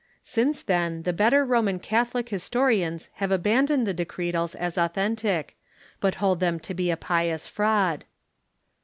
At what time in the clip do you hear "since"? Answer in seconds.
0.23-0.63